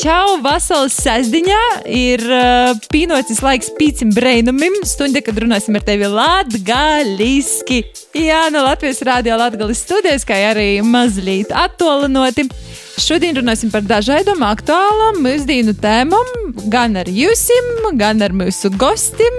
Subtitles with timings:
[0.00, 4.78] Čau, vasaras sestdienā ir uh, pienācis laiks pīcim brainumim.
[4.88, 7.82] Stunda, kad runāsim ar tevi latgaliski.
[8.16, 12.46] Jā, no Latvijas Rādio Latgales studijas, kā arī mazliet attolinoti.
[12.96, 16.32] Šodien runāsim par dažādām aktuālām mūsdienu tēmām,
[16.72, 17.50] gan ar jums,
[18.00, 19.36] gan ar mūsu gostiem.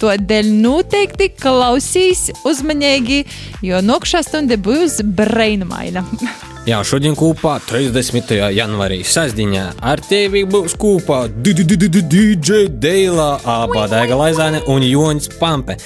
[0.00, 3.26] Tādēļ noteikti klausīs uzmanīgi,
[3.68, 6.08] jo nākamā stunda būs brainumaina.
[6.68, 8.34] Jā, šodien kopā 30.
[8.52, 15.78] janvārī sastāvdaļā ar tevi būs kopā DJ Deila, Abadaiga Laizāne un Joņš Pampe.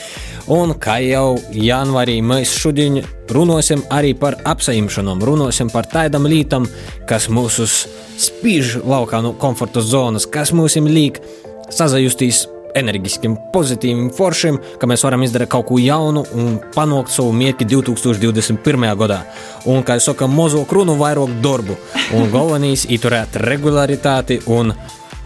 [0.50, 2.98] Un kā jau janvārī mēs šodien
[3.30, 6.66] runāsim arī par apsaimšanām, runāsim par tādām lietām,
[7.06, 11.22] kas mūsu spīž laukā no komforta zonas, kas mums liek
[11.70, 17.68] sazajusties enerģiskiem, pozitīviem, foršiem, ka mēs varam izdarīt kaut ko jaunu un panākt savu mērķi
[17.70, 18.90] 2021.
[19.04, 19.22] gadā.
[19.70, 21.78] Un, kā jau saka, mazo krunu vairāk darbu.
[22.18, 24.74] Un galvenais ir turēt regularitāti, un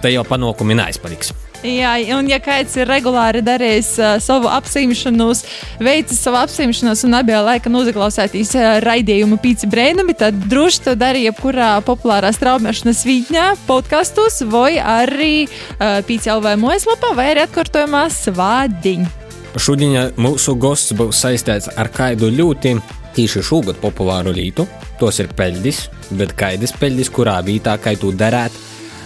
[0.03, 1.48] te jau panākumi neaizpaliks.
[1.67, 5.41] Jā, un ja kāds ir regulāri darījis uh, savu apsimšanos,
[5.83, 11.33] veicis savu apsimšanos un abiem laikam uzklausētīs uh, raidījumu pīci brēnumi, tad droši to darīja
[11.33, 19.11] jebkurā populārā straumēšanas vītņā, podkastos vai arī uh, pīci LV mājaslapā vai arī atkārtojumā svādiņ.
[19.59, 22.77] Šodien mūsu gosts būs saistīts ar kādu ļoti
[23.19, 24.69] tīši šogad populāru lītu.
[25.03, 25.85] Tos ir peļģis,
[26.21, 28.55] bet kaidas peļģis, kurā vietā, kā to darīt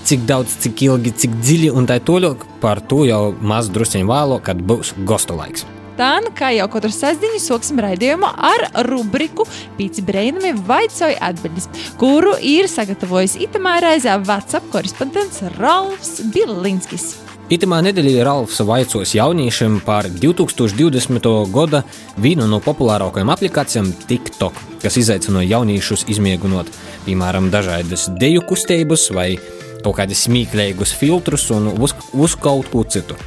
[0.08, 2.46] cik daudz, cik ilgi, cik dziļi un tā tālāk.
[2.62, 5.66] Par to jau maz druskuļi vēlo, kad būs gostu laiks.
[5.92, 9.44] Tā kā jau katru sestdienu sāksim raidījumu ar rubriku
[9.76, 11.68] Pīci Breinami vaicoja atbildes,
[12.00, 17.12] kuru ir sagatavojis itamā reizē WhatsApp korespondents Ralfs Bilinskis.
[17.52, 21.26] Itamā nedēļā Ralfs vaicos jauniešiem par 2020.
[21.52, 21.82] gada
[22.16, 26.72] vienu no populārākajām aplikācijām TikTok, kas izaicināja jauniešus izmēģinot,
[27.04, 29.34] piemēram, dažādas deju kustības vai
[29.82, 33.18] kaut kādus smieklīgus filtrus un uz, uz kaut ko citu.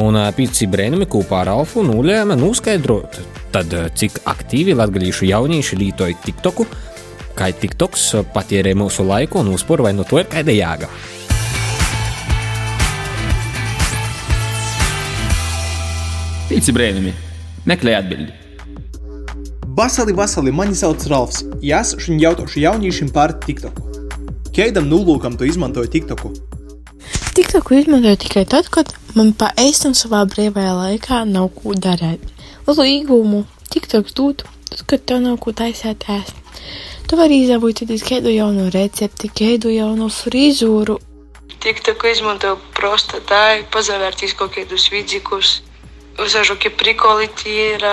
[0.00, 3.20] Un pīci brēnumi kopā ar Alfu nulēma noskaidrot,
[3.54, 6.66] tad cik aktīvi latgadījuši jaunieši lietoja TikToku,
[7.38, 10.90] kā TikToks patērē mūsu laiku un uzpur vai no to ir kāda jāga.
[16.50, 17.14] Pīci brēnumi,
[17.70, 18.34] meklē atbildi.
[19.74, 21.42] Vasali, vasali, mani sauc Ralfs.
[21.62, 23.93] Es šodien jautāšu jauniešiem par TikToku.
[24.54, 26.28] Kādam nolūkam tu izmantoji TikToku?
[27.34, 32.22] TikToku izmantoju tikai tad, kad man pa ēstam savā brīvajā laikā nav ko darīt.
[32.68, 33.40] Lielu iegūmu
[33.74, 36.38] TikToks dod, tad, kad tev nav ko taisīt ēst.
[37.10, 41.00] Tu vari izvēlēties kādu jaunu recepti, kādu jaunu frizūru.
[41.66, 43.42] TikToku izmantoju prosta tā,
[43.74, 45.56] pazavērtīs kaut kādus vidzikus,
[46.22, 47.90] uzsāžu, ka prikolīti ir,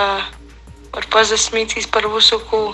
[0.94, 2.68] var pazasmītīs par visu, ko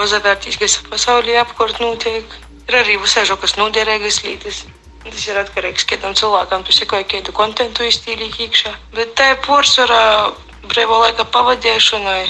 [0.00, 2.40] pazavērtīs, kas pasaulī apkārt notiek.
[2.68, 4.64] Ir arī visāžu, kas noderīgas lietas.
[5.00, 8.74] Tas ir atkarīgs no kādam cilvēkam, tu sekoji kādu kontentu iztīlīgi iekšā.
[8.92, 10.34] Bet tā ir porcelāna
[10.68, 12.22] brīvā laika pavadīšanai,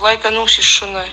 [0.00, 1.08] laika nošķiršanai.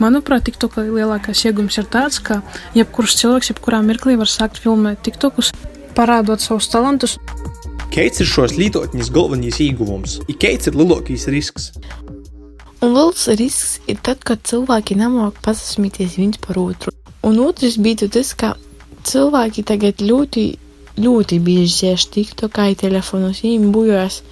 [0.00, 2.40] Manuprāt, TikTokā lielākais iegūms ir tāds, ka
[2.76, 5.52] jebkurš cilvēks, jebkurā mirklī var sākt filmēt TikTokus,
[5.96, 7.18] parādot savus talantus.
[7.90, 10.20] Kāds ir šos lietotņas galvenais ieguvums?
[10.30, 11.72] Ir kāds ir lielākais risks?
[12.80, 16.94] Un liels risks ir tad, kad cilvēki nemāk pasasmīties viens par otru.
[17.28, 18.54] Un otrs bija tas, ka
[19.04, 20.44] cilvēki tagad ļoti,
[20.96, 24.22] ļoti bieži sēž TikTokā, telefonos, viņiem bujojas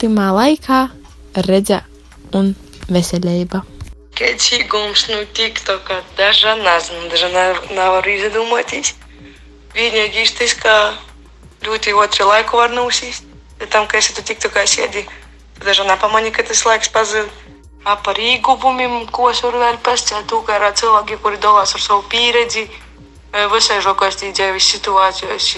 [0.00, 0.80] timā laikā
[1.44, 1.82] redze
[2.32, 2.54] un
[2.88, 3.60] veselība.
[4.16, 8.94] Kāds iegūms no TikToka dažā nezinu, dažā nevar izdomāties.
[9.76, 10.74] Vienīgais tas, ka
[11.68, 13.28] ļoti otru laiku var nosīst.
[13.68, 15.04] Tam, ka esi tu TikTokā sēdi,
[15.58, 17.43] tad dažā nepamani, ka tas laiks pazūd
[17.84, 19.78] par ieguvumiem, ko es varu vēl.
[20.26, 22.68] Tu kā cilvēki, kuri dalās ar savu pieredzi,
[23.34, 25.48] visāžākās dzīves situācijās,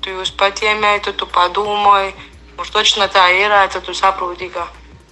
[0.00, 2.12] tu jūs patiemēji, tu, tu padomāji,
[2.56, 4.68] mums točno tā ir, tad tu saproti, ka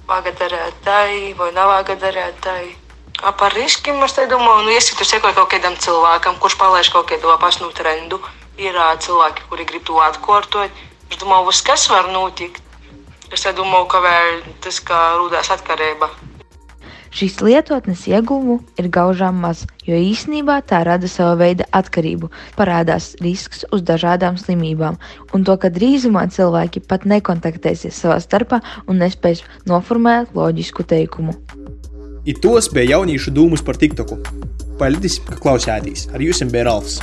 [0.09, 1.00] vajag darīt tā,
[1.38, 2.58] vai nav vajag darīt tā.
[3.19, 7.32] Par riskiem es domāju, nu, ja tu sekoji kaut kādam cilvēkam, kurš palaiž kaut kādu
[7.34, 8.20] apasnu trendu,
[8.58, 10.70] ir cilvēki, kuri grib to atkārtot.
[11.11, 12.62] Es domāju, kas var notikt.
[13.32, 16.08] Es domāju, ka vēl tas, kā rūdās atkarība.
[17.14, 23.64] Šīs lietotnes ieguvumu ir gaužām maz, jo īsnībā tā rada sava veida atkarību, parādās risks
[23.72, 24.99] uz dažādām slimībām,
[25.32, 31.37] un to, ka drīzumā cilvēki pat nekontaktēsies savā starpā un nespēs noformēt loģisku teikumu.
[32.28, 34.20] I tos bija jauniešu dūmus par TikToku.
[34.78, 36.10] Paldies, ka klausījāties!
[36.12, 37.00] Ar jums bija Ralfs!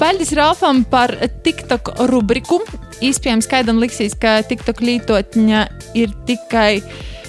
[0.00, 1.12] Paldies Ralfam par
[1.44, 2.56] TikTok rubriku.
[3.04, 5.64] Iespējams, kādam liksīs, ka TikTok lietotņa
[6.00, 6.80] ir tikai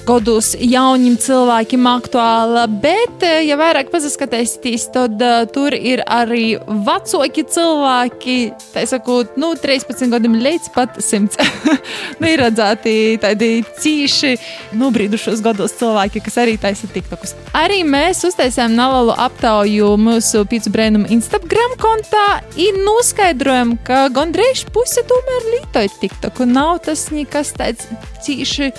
[0.08, 7.44] gados jauniem cilvēkiem aktuāla, bet, eh, ja vairāk paskatīsieties, tad uh, tur ir arī vecāki
[7.46, 8.38] cilvēki,
[8.74, 11.38] tā sakot, nu, 13 gadiem līdz pat 100.
[12.20, 13.52] nu, ir redzēti tādi
[13.82, 14.34] cīši
[14.80, 17.36] nobrīdušos gados cilvēki, kas arī taisa TikTokus.
[17.58, 22.26] Arī mēs uztaisījām nelielu aptauju mūsu pīcu brēnumu Instagram kontā
[22.68, 26.50] un noskaidrojam, ka gandrīz puse tomēr lietoja TikToku.
[26.50, 27.88] Nav tas nekas tāds
[28.26, 28.72] cīši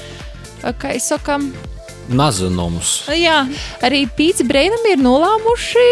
[0.79, 1.53] kā jau sakām,
[2.11, 3.05] Mazunums.
[3.15, 3.45] Jā,
[3.85, 5.85] arī Pīci Breinam ir nolēmuši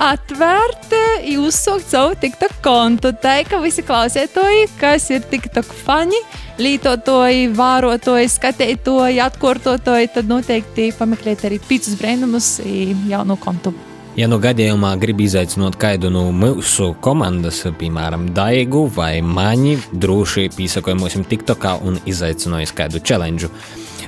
[0.00, 0.94] atvērt,
[1.38, 3.12] uzsākt savu TikTok kontu.
[3.12, 6.18] Tā ir, ka visi klausētoji, kas ir TikTok fani,
[6.58, 13.74] lietotāji, vērotāji, skatītāji, atkārtotāji, tad noteikti pameklēt arī Pīcis Breinamus jaunu kontu.
[14.18, 20.98] Ja nu gadījumā grib izaicināt kādu no mūsu komandas, piemēram, Daigu vai Maņi, droši pīsakojiet
[20.98, 23.52] mums TikTokā un izaicinājiet kādu challenge.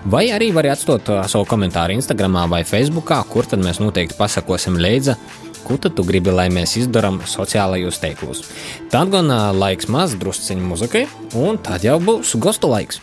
[0.09, 4.79] Vai arī var atstāt uh, savu komentāru Instagram vai Facebook, kur tad mēs noteikti pasakosim
[4.81, 5.17] līdzi,
[5.67, 8.47] ko tad tu gribi, lai mēs izdarām sociālajos teiklos.
[8.93, 11.05] Tad gan uh, laiks maz, drusciņš muzikai,
[11.37, 13.03] un tad jau būs gostu laiks.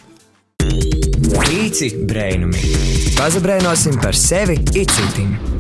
[1.38, 2.74] Pīci brēnumi.
[3.18, 5.57] Pazabrēnosim par sevi itcitim.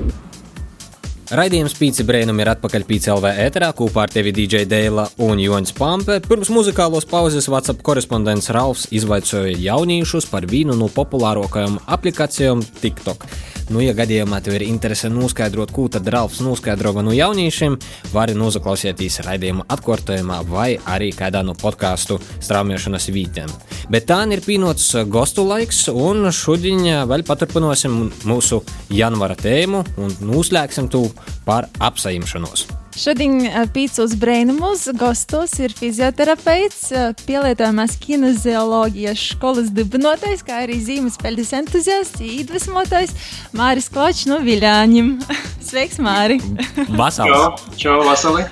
[1.28, 5.74] Raidījums Pīci Brēnam ir atpakaļ Pīci LV ēterā kopā ar tevi DJ Dēla un Joņs
[5.76, 6.22] Pampe.
[6.24, 13.28] Pirms muzikālos pauzes WhatsApp korespondents Ralfs izvaicoja jauniešus par vienu no populārākajām aplikācijām TikTok.
[13.68, 17.76] Nu, ja gadījumā tev ir interese noskaidrot, ko tad Ralfs noskaidroja no jauniešiem,
[18.14, 23.52] vari noklausīties raidījuma atkārtojumā vai arī kādā no podkāstu straumēšanas vītēm.
[23.92, 28.62] Bet tā ir pienots gostu laiks, un šodien vēl paturpināsim mūsu
[28.96, 31.04] janvara tēmu un noslēgsim to
[31.46, 32.68] par apsaimšanos.
[32.98, 33.44] Šodien
[33.76, 36.88] pīcis brainumus gastos ir fizioterapeits,
[37.28, 43.14] pielietojamās kinezioloģijas skolas dibinotais, kā arī zīmes peļņas entuziasts, iedvesmotais
[43.54, 45.14] Māris Kločs no Viļāņiem.
[45.68, 46.40] Sveiks, Māri!
[47.00, 47.68] Vasals!
[47.76, 48.48] Čau, čau Vasali!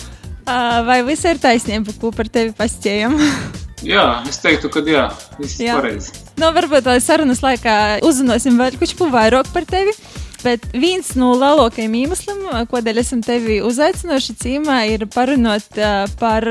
[0.45, 3.17] Vai viss ir taisnība, ko par tevi pasķējam?
[3.95, 5.07] jā, es teiktu, ka jā,
[5.39, 6.13] viss ir pareizi.
[6.38, 9.95] Nu, varbūt sarunas laikā uzzināsim vēl kaut ko vairāk par tevi.
[10.44, 15.80] Bet viens no lielākajiem iemesliem, kādēļ esam tevi uzaicinājuši cīmā, ir parunāt
[16.20, 16.46] par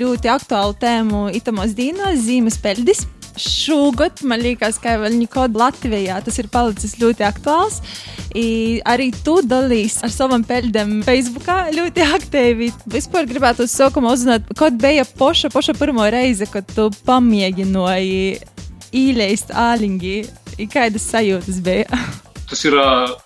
[0.00, 3.06] ļoti aktuālu tēmu itamos dīnos, zīmes peldis.
[3.36, 7.82] Šogad man liekas, ka vēl nekad Latvijā tas ir palicis ļoti aktuāls.
[8.36, 12.72] I arī tu dalījies ar savām peļņām Facebook ļoti aktīvi.
[12.96, 18.20] Vispār gribētu uz sākumu uzzināt, kad bija poša, poša pirmo reize, kad tu pamēģināji
[18.96, 20.20] īleist āliņgi.
[20.72, 22.04] Kādas sajūtas bija?
[22.50, 22.76] tas ir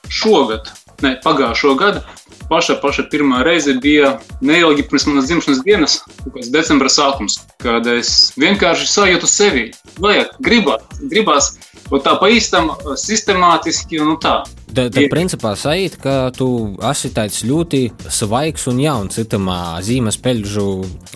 [0.08, 0.70] šogad,
[1.02, 2.02] ne pagājušo gadu.
[2.50, 7.86] Paša, paša pirmā reize bija neilgi pirms manas dzimšanas dienas, kas bija decembra sākums, kad
[7.92, 9.64] es vienkārši sajūtu sevi.
[10.02, 14.44] Vajag, gribas, gribas, tā pa īstam, sistemātiski un tā.
[14.70, 20.66] Tad, tad principā sajūt, ka tu esi tāds ļoti svaigs un jauns citamā zīmes peļģu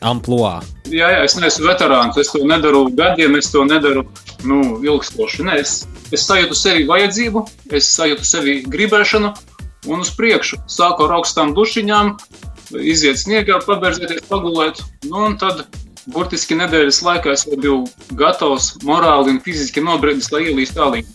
[0.02, 0.62] amplitūnā.
[0.90, 4.04] Jā, jā, es neesmu veterāns, es to nedaru gadiem, es to nedaru
[4.44, 5.46] nu, ilgstoši.
[5.46, 9.32] Ne, es, es sajūtu sevi vajadzību, es sajūtu sevi gribēšanu
[9.86, 10.64] un uz priekšu.
[10.66, 12.16] Sāku ar augstām dušiņām,
[12.82, 14.82] iziet sniegā, pabērzēties, pagulēt.
[15.06, 15.66] Nu, un tad
[16.12, 17.78] burtiski nedēļas laikā es jau biju
[18.18, 21.08] gatavs morāli un fiziski nobriedis, lai ielīstu tālāk.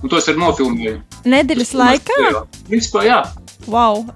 [0.00, 1.00] Un tos ir nofilmēju.
[1.28, 2.18] Nedēļas laikā?
[2.24, 3.20] Jā, principā jā.
[3.68, 4.06] Wow!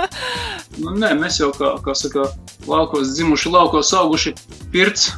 [0.82, 2.26] nu, nē, mēs jau kā, kā saka,
[2.66, 4.34] laukos dzimuši, laukos auguši
[4.74, 5.12] pirts,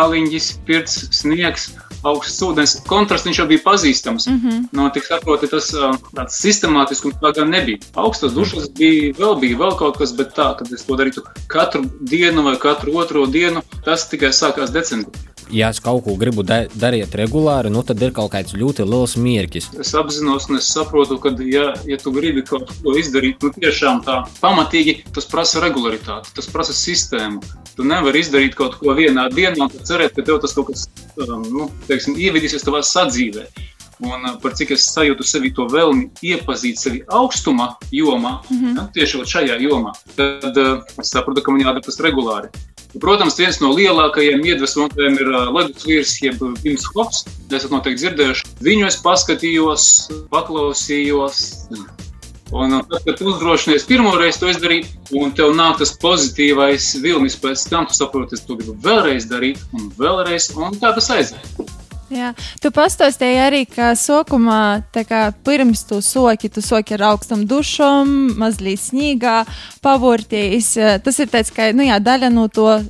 [0.00, 1.70] āliņģis, pirts, sniegs,
[2.08, 2.76] augsts ūdens.
[2.88, 4.28] Kontrasts viņš jau bija pazīstams.
[4.28, 4.62] Mm -hmm.
[4.78, 5.70] no, tik saproti, tas
[6.16, 7.78] tāds sistemātiskums tā gan nebija.
[7.94, 11.84] Augstas dušas bija, vēl bija vēl kaut kas, bet tā, kad es to darītu katru
[12.00, 16.62] dienu vai katru otro dienu, tas tikai sākās decembrī ja es kaut ko gribu da
[16.68, 19.70] darīt regulāri, nu, tad ir kaut kāds ļoti liels mērķis.
[19.82, 24.04] Es apzinos, un es saprotu, ka, ja, ja tu gribi kaut ko izdarīt, nu, tiešām
[24.06, 27.42] tā pamatīgi, tas prasa regularitāti, tas prasa sistēmu.
[27.76, 30.88] Tu nevari izdarīt kaut ko vienā dienā un cerēt, ka tev tas kaut kas
[31.24, 33.46] um, nu, teiksim, ievedīsies tavā sadzīvē.
[34.02, 38.76] Un uh, par cik es sajūtu sevi to vēlmi iepazīt sevi augstuma jomā, mm -hmm.
[38.76, 42.50] ja, tieši šajā jomā, tad uh, es saprotu, ka man jādara tas regulāri.
[43.00, 47.24] Protams, viens no lielākajiem iedvesmotājiem ir Ledus vīrs, jeb Vims Hops.
[47.48, 48.48] Es esmu noteikti dzirdējuši.
[48.66, 49.86] Viņu es paskatījos,
[50.32, 51.42] paklausījos.
[52.52, 57.64] Un tad, kad uzdrošinies pirmo reizi to izdarīt, un tev nāk tas pozitīvais vilnis, pēc
[57.72, 61.72] tam tu saproti, es to gribu vēlreiz darīt, un vēlreiz, un tā tas aiziet.
[62.12, 62.32] Jā.
[62.60, 68.82] Tu pastāstīji arī, ka sokumā, kā pirms tu soki, tu soki ar augstam dušam, mazliet
[68.82, 69.42] snīgā,
[69.84, 70.72] pavurtījis.
[71.04, 72.84] Tas ir tāds, ka, nu jā, daļa no to uh,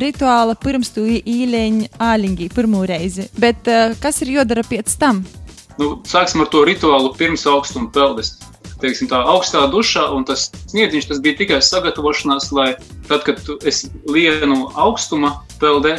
[0.00, 3.26] rituāla pirms tu īleņ āliņģī pirmo reizi.
[3.40, 5.24] Bet uh, kas ir jodara pēc tam?
[5.80, 8.36] Nu, sāksim ar to rituālu pirms augstuma peldes.
[8.82, 12.74] Teiksim, tā augstā dušā, un tas sniedziņš tas bija tikai sagatavošanās, lai
[13.08, 15.96] tad, kad esi lienu augstuma peldē,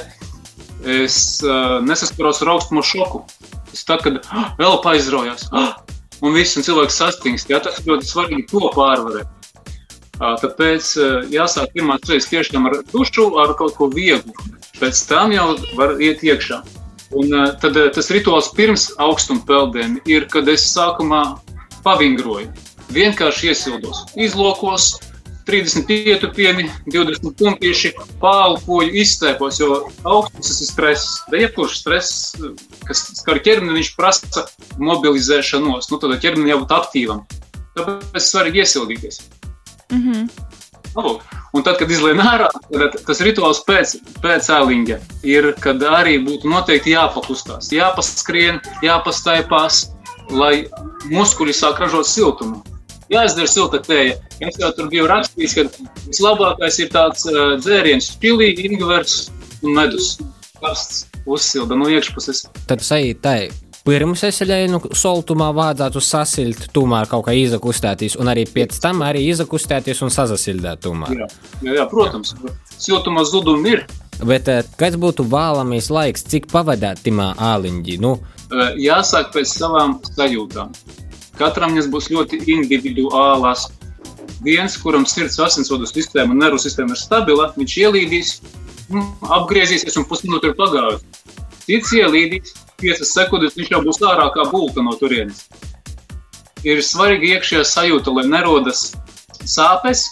[0.85, 3.23] es uh, nesaskaros ar augstumu šoku.
[3.73, 5.73] Es tad, kad ah, elpa aizraujās, ah,
[6.23, 9.31] un viss un cilvēks sastingst, jā, tas ir ļoti svarīgi to pārvarēt.
[10.15, 14.31] Uh, tāpēc uh, jāsāk pirmās reizes tiešām ar dušu, ar kaut ko vieglu.
[14.79, 16.61] Pēc tam jau var iet iekšā.
[17.15, 21.35] Un uh, tad tas rituāls pirms augstuma peldēm ir, kad es sākumā
[21.83, 22.53] pavingroju.
[22.95, 24.93] Vienkārši iesildos, izlokos,
[25.45, 31.21] 35 pieni, 20 punktīši, pāri izstēpos, jo augsts ir stress.
[31.29, 32.33] Bet jebkurš stress,
[32.87, 34.45] kas skar ķermeni, viņš prasa
[34.81, 35.91] mobilizēšanos.
[35.91, 37.23] Nu, tad ķermenim jābūt aktīvam.
[37.75, 39.21] Tāpēc svarīgi iesildīties.
[39.91, 40.29] Mm -hmm.
[40.95, 41.19] Nu,
[41.53, 46.47] un tad, kad izlien ārā, tad tas rituāls pēc, pēc ēliņa ir, kad arī būtu
[46.47, 49.89] noteikti jāpakustās, jāpaskrien, jāpastaipās,
[50.31, 50.69] lai
[51.11, 52.63] muskuļi sāk ražot siltumu
[53.11, 54.15] jāizdara silta tēja.
[54.43, 59.27] Es jau tur biju rakstījis, ka vislabākais ir tāds uh, dzēriens, čili, ingvers
[59.63, 60.15] un medus.
[60.61, 62.45] Karsts, uzsilda no iekšpuses.
[62.69, 63.39] Tad sajūt tai.
[63.85, 69.03] Pirms es eļēju nu, soltumā vajadzētu sasilt, tomēr kaut kā izakustēties, un arī pēc tam
[69.05, 71.19] arī izakustēties un sazasildēt tomēr.
[71.19, 71.27] Jā,
[71.67, 72.33] jā, jā protams,
[72.81, 73.83] siltumā zudumi ir.
[74.25, 77.99] Bet kāds būtu vēlamais laiks, cik pavadāt timā āliņģī?
[78.01, 78.15] Nu?
[78.81, 80.73] Jāsāk pēc savām sajūtām.
[81.39, 83.67] Katram viņas būs ļoti individuālas.
[84.45, 88.33] Viens, kuram sirds asinsvadu sistēma un nervu sistēma ir stabila, viņš ielīdīs,
[88.93, 89.03] nu,
[89.37, 91.07] apgriezīsies un pusminūte ir pagājusi.
[91.65, 95.45] Cits ielīdīs, 5 sekundes, viņš jau būs ārā kā bulka no turienes.
[96.65, 98.91] Ir svarīgi iekšējā sajūta, lai nerodas
[99.45, 100.07] sāpes,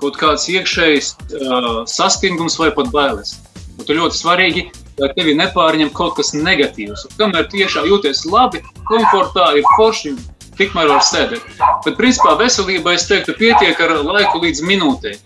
[0.00, 3.38] kaut kāds iekšējs uh, sastingums vai pat bailes.
[3.78, 4.64] Un tur ļoti svarīgi,
[5.00, 7.06] lai tevi nepārņem kaut kas negatīvs.
[7.08, 10.14] Un kamēr tiešām jūties labi, komfortā, ir forši,
[10.58, 11.46] tikmēr var sēdēt.
[11.84, 15.16] Bet, principā, veselībai es teiktu, pietiek ar laiku līdz minūtei.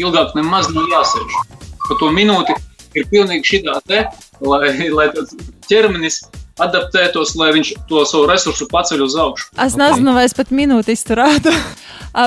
[0.00, 1.36] Ilgāk nemaz nav jāsēž.
[1.86, 2.56] Pa to minūti
[2.96, 4.02] ir pilnīgi šī tā te,
[4.40, 5.08] lai, lai
[5.70, 6.22] ķermenis
[6.62, 9.50] adaptētos, lai viņš to savu resursu paceļ uz augšu.
[9.66, 11.52] Es nezinu, vai es pat minūti izturētu.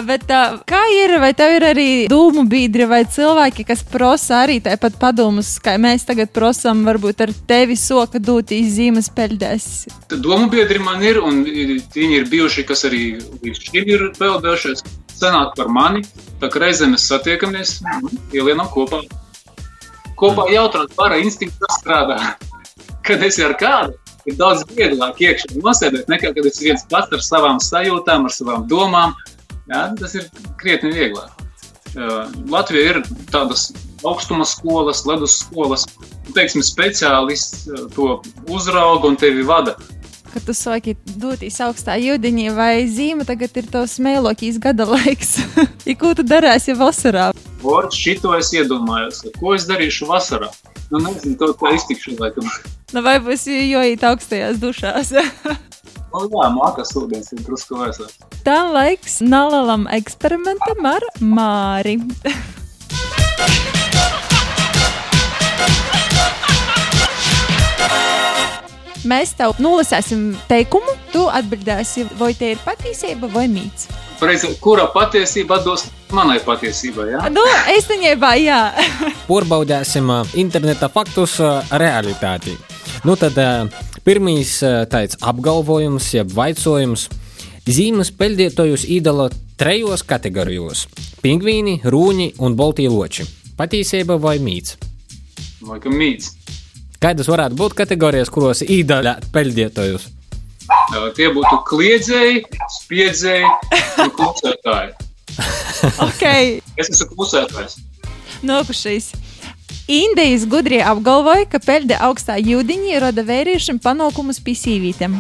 [0.05, 0.29] Bet,
[0.69, 5.55] kā ir, vai tev ir arī dūmu biedri vai cilvēki, kas prasa arī tāpat padomus,
[5.65, 9.65] kā mēs tagad prasām, varbūt ar tevi soka dūtīs zīmes peldēs?
[10.13, 13.01] Dūmu biedri man ir, un viņi ir bijuši, kas arī
[13.41, 14.85] līdz šim ir peldējušies.
[15.19, 16.05] Senāk par mani,
[16.39, 17.79] tā kā reizē mēs satiekamies,
[18.29, 19.01] ielienam kopā.
[20.21, 22.35] Kopā jautrāt para instinkts strādā.
[23.09, 23.97] Kad esi ar kādu,
[24.27, 28.65] ir daudz vieglāk iekšā nosēdēt, nekā kad esi viens pats ar savām sajūtām, ar savām
[28.71, 29.15] domām.
[29.69, 30.25] Jā, tas ir
[30.59, 31.35] krietni vieglāk.
[32.49, 32.99] Latvija ir
[33.33, 33.69] tādas
[34.05, 35.85] augstuma skolas, ledus skolas,
[36.35, 39.75] teiksim, speciālists to uzrauga un tevi vada.
[40.29, 45.39] Kad tu saki, doties augstā jūdeņā, vai zīme tagad ir tavs mēlokīs gada laiks?
[45.89, 47.31] I ko tu darīsi vasarā?
[47.63, 50.51] Vārds šito es iedomājos, ko es darīšu vasarā.
[50.91, 52.45] Nu, nezinu, to kā iztikšu laikam.
[52.93, 55.11] Nu, vai būs jojīt augstajās dušās?
[56.13, 58.21] nu, jā, mākslinieks ūdens ir drusku vēsāks.
[58.45, 61.99] Tā laiks nalalam eksperimentam ar Māri.
[69.09, 73.87] Mēs tev nolasīsim teikumu, tu atbildēsi, vai te ir patiesība vai mīts.
[74.19, 77.07] Pareizi, kura patiesība atdos manai patiesībai?
[77.15, 77.21] Ja?
[77.33, 77.41] Nu,
[77.73, 78.59] īstenībā, jā.
[79.31, 81.39] Porbaudēsim interneta faktus
[81.81, 82.53] realitāti.
[83.07, 83.39] Nu, tad
[84.05, 84.59] pirmīs
[84.91, 87.07] tāds apgalvojums, jeb vaicojums.
[87.69, 90.85] Zīmes peldētojus iedala trijos kategorijos-
[91.23, 93.25] pingvīni, rūņi un bolti loči.
[93.57, 94.77] Patiesība vai mīts?
[95.65, 96.35] Laikam mīts.
[96.99, 100.09] Kādas varētu būt kategorijas, kuros iedala peldētojus?
[101.15, 102.41] Tie būtu kliedzēji,
[102.75, 103.47] spiedzēji
[104.03, 104.91] un klusētāji.
[106.07, 106.59] okay.
[106.75, 107.77] Es esmu klusētājs.
[108.43, 109.13] Nokušais.
[109.89, 115.15] Indijas gudrie apgalvoja, ka peļņa augstā jūdiņā rada vērīšiem panākumus pie sīvītēm.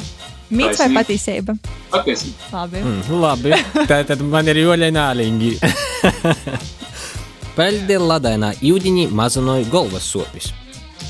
[0.51, 1.55] Mīts vai patiesība?
[1.93, 2.51] Patiesība.
[2.51, 2.83] Labi.
[2.83, 3.55] Mm, labi.
[3.87, 5.55] Tā tad man ir joļaināliņgi.
[7.57, 10.51] Peļņa ladainā jūdiņā mazinoja galvas sopis.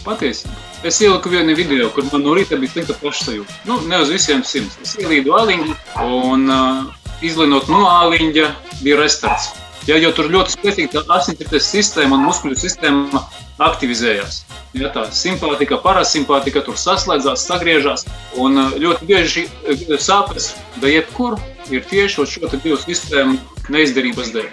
[0.09, 0.55] Patiesība.
[0.83, 3.57] Es ieliku vienu video, kur man no rīta bija slikta pašsajūta.
[3.69, 4.79] Nu, ne uz visiem simts.
[4.81, 5.75] Es ielīdu āliņu
[6.05, 8.47] un uh, izlinot no āliņa
[8.81, 9.51] bija restarts.
[9.89, 13.21] Ja, jo tur ļoti spēcīgi tā asinsrites sistēma un muskuļu sistēma
[13.69, 14.41] aktivizējās.
[14.77, 18.07] Ja, tā simpātika, parasimpātika tur saslēdzās, sagriežās.
[18.39, 21.37] Un uh, ļoti bieži uh, sāpes, vai jebkur,
[21.69, 23.37] ir tieši uz šo divu sistēmu
[23.69, 24.49] neizdarības dēļ.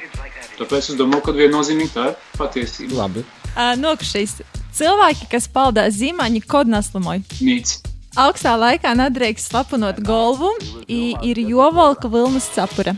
[0.60, 3.02] Tāpēc es domāju, ka viennozīmīgi tā ir patiesība.
[3.04, 3.26] Labi.
[3.54, 4.40] Uh, Nokušais.
[4.76, 7.22] Cilvēki, kas paldās zīmaiņu kodnaslumoju.
[7.40, 7.78] Mīts.
[8.16, 10.50] Augstā laikā nedrīkst slapunot galvu,
[10.88, 12.96] i- ir jovalka vilnas cepura.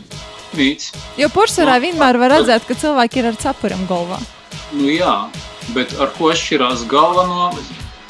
[0.55, 0.91] Mīts.
[1.17, 4.19] Jo porcelānā vienmēr var redzēt, ka cilvēki ir ar cepuram galvā.
[4.73, 5.29] Nu, jā,
[5.73, 7.49] bet ar ko atšķirās galva no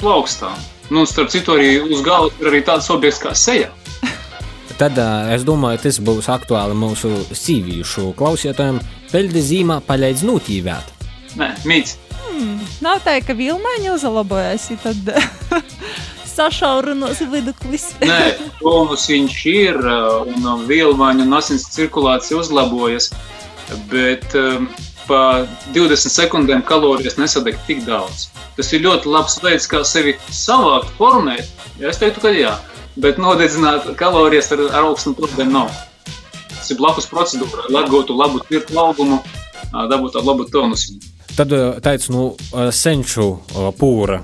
[0.00, 0.56] plaukstām?
[0.90, 3.70] Nu, starp citu, arī uz galvas ir arī tāds objekts kā seja.
[4.80, 4.96] Tad
[5.34, 8.80] es domāju, tas būs aktuāli mūsu sīvīšu klausītājiem.
[9.12, 10.94] Peldi zīmā paļaidz notīvēt.
[11.36, 11.96] Nē, mīts.
[12.40, 15.10] Hmm, nav tā, ka vilmaiņa uzlabojas, tad
[16.34, 17.90] sašaurinās viduklis.
[18.08, 18.20] Nē,
[18.62, 23.10] tonus viņš ir, uh, un vielmaiņa un asins cirkulācija uzlabojas,
[23.92, 24.70] bet um,
[25.04, 25.42] pa
[25.74, 28.30] 20 sekundēm kalorijas nesadeg tik daudz.
[28.56, 31.44] Tas ir ļoti labs veids, kā sevi savākt, formēt.
[31.76, 32.56] Ja, es teiktu, ka jā,
[33.00, 35.70] bet nodedzināt kalorijas ar, ar augstu problēmu nav.
[36.56, 39.20] Tas ir blakus procedūra, lai atgūtu labu tirtu augumu,
[39.72, 40.96] dabūtu labu tonusu.
[41.40, 44.18] Tad uh, teicu, nu, uh, senču uh, pūra.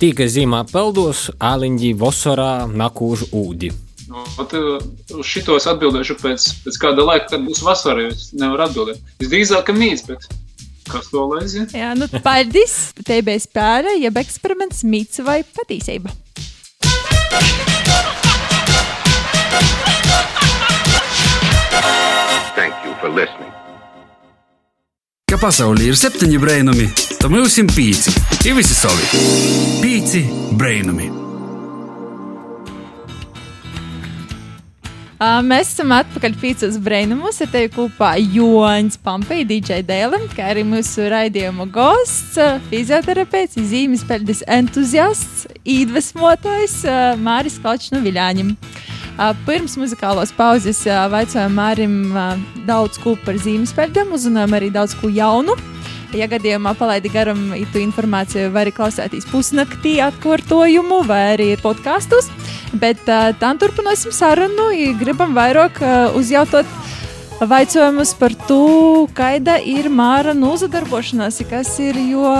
[0.00, 3.68] Tīka zīmā peldos, āliņģi, vosorā, nakūžu ūdi.
[4.10, 4.82] Ot, uh,
[5.14, 8.02] Uz šito es atbildēšu pēc, pēc kāda laika, kad būs vasara.
[8.02, 8.98] jo Es nevaru atbildēt.
[9.22, 10.26] Visdrīzāk, ka mīts, bet
[10.90, 11.70] kas to lai zina?
[11.70, 12.74] Jā, nu, paldies!
[12.98, 16.10] Te bija spēle, jeb eksperiments, mīts vai patīcība.
[22.58, 23.55] Thank you for listening.
[25.26, 26.84] Ka pasaulē ir septiņi brainami,
[27.18, 28.12] tad mums ir pieci.
[28.46, 29.08] Ir visi savi.
[29.82, 30.20] Pieci
[30.54, 31.08] brainami.
[35.48, 37.42] Mēs esam atpakaļ Pīcis Brainamos.
[37.42, 42.38] Ar tevi kopā Joņš Pampei, DJ Dēlam, kā arī mūsu raidījuma gosts,
[42.70, 48.54] fizioterapeits, zīmes peldes entuziasts, iedvesmotājs uh, Māris Kalčs no Viļāņiem.
[49.46, 51.94] Pirms muzikālās pauzes vaicājām Mārim
[52.68, 55.56] daudz ko par zīmes peldēm, uzzinājām arī daudz ko jaunu.
[56.16, 62.28] Ja gadījumā palaidi garām itu informāciju, var arī klausīties pusnaktī atkārtojumu vai arī podkastus.
[62.76, 64.68] Bet tā turpināsim sarunu.
[64.72, 65.80] i Gribam vairāk
[66.16, 66.68] uzjautot
[67.40, 72.32] jautājumus par to, kāda ir māra nozadarbošanās, kas ir jo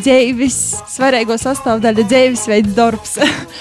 [0.00, 0.56] dzīves
[0.88, 3.18] svarīgo sastāvdaļa, dzīvesveids darbs.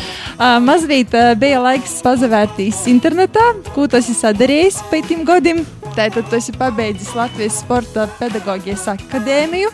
[0.68, 3.44] Mazliet bija laiks pazavērtīs internetā,
[3.76, 5.66] ko tas ir sadarījis pēc tiem gadiem.
[5.94, 9.70] Tātad tu esi pabeidzis Latvijas Sporta pedagoģijas akadēmiju,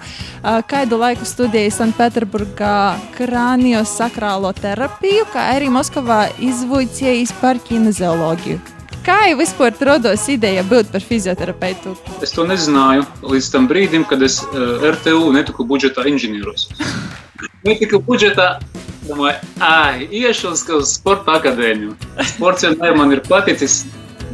[0.68, 8.79] kādu laiku studēji Sanktpēterburgā krānio sakrālo terapiju, kā arī Moskavā izvuicējies par kinezioloģiju.
[9.06, 11.96] Kā jau vispār rodas ideja būt par fizioterapeitu?
[12.26, 16.68] Es to nezināju līdz tam brīdim, kad es uh, RTU netiku budžetā inženieros.
[17.68, 18.60] netiku budžetā,
[19.08, 21.96] domāju, ah, iešu uz, uz sporta akadēmiju.
[22.34, 23.82] Sports vienmēr man ir paticis,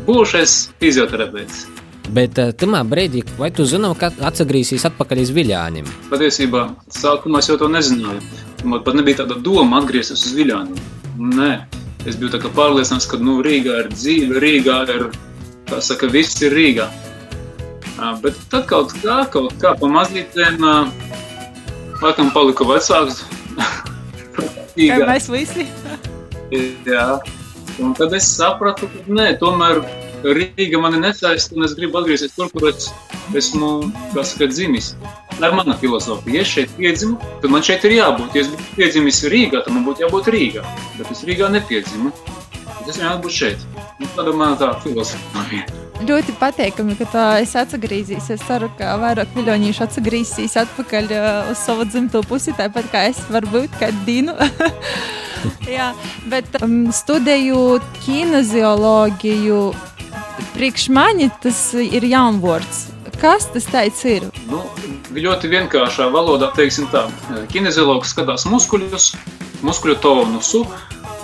[0.07, 1.65] būšu es fizioterapeits.
[2.15, 5.93] Bet uh, tajā brīdī, vai tu zini, ka atgriezīsies atpakaļ uz viļāņiem?
[6.09, 8.21] Patiesībā sākumā es jau to nezināju.
[8.65, 10.85] Man pat nebija tāda doma atgriezties uz viļāņiem.
[11.37, 11.51] Nē,
[12.09, 15.07] es biju pārliecināts, ka nu, Rīgā ir dzīve, Rīgā ir,
[15.81, 16.89] saka, viss ir Rīgā.
[18.21, 20.61] Bet tad kaut kā, kaut kā pamazītēm,
[22.03, 23.23] laikam paliku vecāks.
[24.75, 25.63] Kā mēs visi?
[26.83, 27.05] Jā,
[27.79, 29.79] un tad es sapratu, ka nē, tomēr
[30.25, 34.95] Rīga mani nesaista, un es gribu atgriezties tur, kur es esmu saka, dzimis.
[35.35, 36.39] Tā ir mana filozofija.
[36.39, 38.35] Ja es šeit piedzimu, tad man šeit ir jābūt.
[38.35, 40.63] Ja es būtu piedzimis Rīgā, tad man būtu jābūt Rīgā.
[40.97, 42.13] Bet es Rīgā nepiedzimu.
[42.85, 43.65] Tad es vienkārši būtu šeit.
[43.99, 45.65] Nu, tāda ir mana tā filozofija.
[46.05, 48.31] Ļoti patīkami, ka tā es atgriezīšos.
[48.35, 53.21] Es ceru, ka vairāk miljonīšu atgriezīsies atpakaļ uh, uz savu dzimto pusi, tāpat kā es
[53.31, 54.35] varbūt kādu dienu.
[55.75, 55.91] Jā,
[56.31, 59.61] bet um, studējot kinezioloģiju,
[60.55, 62.94] priekš mani tas ir jaunvārds.
[63.21, 64.25] Kas tas teic ir?
[64.49, 64.61] Nu,
[65.15, 67.05] ļoti vienkāršā valodā teiksim tā.
[67.53, 69.13] Kineziologs skatās muskuļus,
[69.65, 70.65] muskuļu tonusu,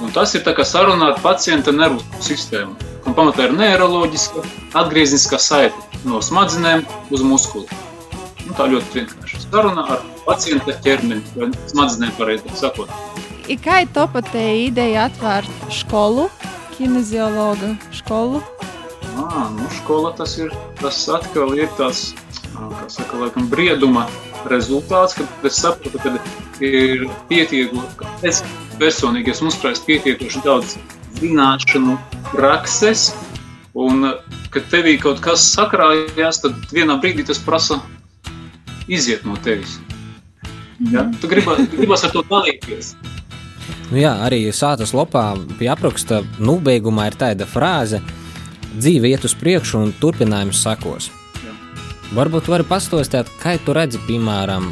[0.02, 2.78] un tas ir tā kā saruna ar pacienta nervu sistēmu.
[3.06, 4.44] Un pamatā ir neiroloģiska,
[4.78, 7.68] atgriezniskā saite no smadzenēm uz muskuli.
[8.46, 9.44] Nu, tā ļoti vienkārši.
[9.48, 12.92] Saruna ar pacienta ķermeni, vai smadzenēm pareizi sakot.
[13.50, 16.30] I Kā ir topa te ideja atvērt skolu,
[16.78, 18.40] kineziologa skolu?
[19.18, 22.12] À, nu, skola tas ir tas atkal ir tāds,
[22.52, 24.08] kā saka, laikam, brieduma
[24.52, 26.16] rezultāts, kad es sapratu, ka
[26.64, 28.44] ir pietiekoši, ka es
[28.80, 30.78] personīgi esmu uzkrājis pietiekoši daudz
[31.20, 31.98] zināšanu,
[32.32, 33.12] prakses,
[33.72, 34.04] Un,
[34.52, 37.80] kad tevī kaut kas sakrājās, tad vienā brīdī tas prasa
[38.92, 39.78] iziet no tevis.
[40.92, 41.06] Ja?
[41.22, 42.96] Tu gribas, gribas ar to dalīties.
[43.92, 45.24] Nu jā, arī sātas lopā
[45.60, 48.02] pie apraksta nobeigumā ir tāda frāze:
[48.76, 51.10] dzīve iet uz priekšu un turpinājums sakos.
[51.44, 51.54] Jā.
[52.18, 54.72] Varbūt vari pastāstīt, kā tu redzi, piemēram,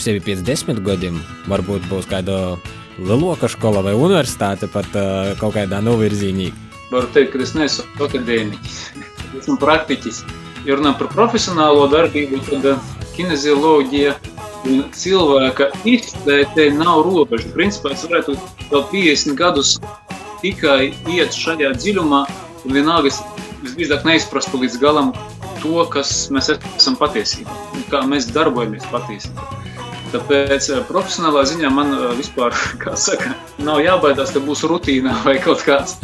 [0.00, 1.20] sevi pēc desmit gadiem.
[1.50, 2.56] Varbūt būs kāda
[2.98, 6.52] lielāka skola vai universitāte pat uh, kaut kādā novirzienī.
[6.90, 8.78] Varu teikt, ka es neesmu akadēmiķis,
[9.40, 10.22] esmu praktiķis.
[10.66, 12.66] Ja runā par profesionālo darbību, tad
[13.16, 14.14] kinezioloģija
[14.66, 17.52] un cilvēka izpētē nav robežu.
[17.54, 18.36] Principā es varētu
[18.70, 19.76] vēl 50 gadus
[20.42, 22.22] tikai iet šajā dziļumā,
[22.66, 23.20] un vienalga es
[23.66, 25.12] visbiežāk neizprastu līdz galam
[25.62, 27.60] to, kas mēs esam patiesībā,
[27.92, 29.46] kā mēs darbojamies patiesībā.
[30.14, 35.38] Tāpēc eh, profesionālā ziņā man eh, vispār, kā saka, nav jābaidās, ka būs rutīna vai
[35.42, 35.98] kaut kāds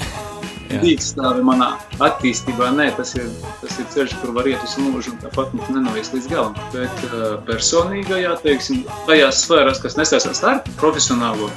[0.72, 2.70] dīkstāvi manā attīstībā.
[2.72, 3.28] Nē, tas ir,
[3.60, 6.56] tas ir ceļš, kur var iet uz mūžu un tāpat mums nenovies līdz galam.
[6.72, 11.50] Bet uh, personīgajā, teiksim, tajās sfērās, kas nesaistās ar profesionālo,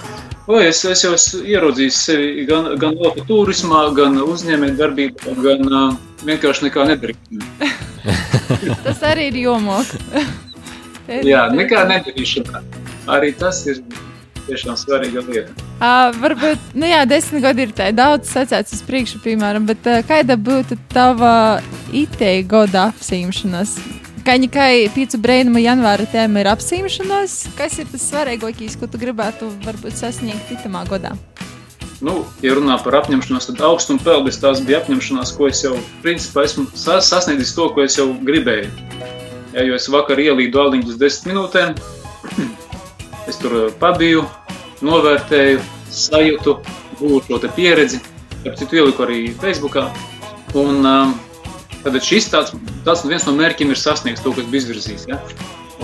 [0.47, 5.69] o, es, es jau esmu ieraudzījis sevi gan, gan lauka turismā, gan uzņēmēju darbībā, gan
[5.69, 5.93] uh,
[6.25, 7.37] vienkārši nekā nedarīt.
[8.85, 9.95] Tas arī ir jomok.
[11.31, 12.63] Jā, nekā nedarīšana.
[13.13, 13.83] Arī tas ir
[14.47, 15.53] tiešām svarīga lieta.
[15.75, 19.99] Uh, varbūt, nu jā, desmit gadi ir tā daudz sacēts uz priekšu, piemēram, bet uh,
[20.07, 21.61] kāda būtu tava
[21.93, 23.75] ideja goda apsīmšanas?
[24.25, 29.51] Kaņi, kā pīcu brīnumu janvāra tēma ir apsīmšanās, kas ir tas svarīgākais, ko tu gribētu
[29.61, 31.11] varbūt sasniegt itamā godā?
[32.01, 36.47] Nu, ja runā par apņemšanos, tad augstuma peldes tās bija apņemšanās, ko es jau principā
[36.47, 38.71] esmu sasniedzis to, ko es jau gribēju.
[39.53, 41.77] Ja, jo es vakar ielīdu aliņus desmit minūtēm,
[43.29, 44.25] es tur pabiju,
[44.81, 45.61] novērtēju,
[46.01, 46.57] sajūtu,
[46.97, 48.01] gūstu šo pieredzi.
[48.41, 49.85] Ar citu ieliku arī Facebookā.
[50.57, 51.15] Un, um,
[51.93, 55.05] tad šis tāds, tāds viens no mērķiem ir sasniegt to, kas bija izvirzīts.
[55.11, 55.19] Ja?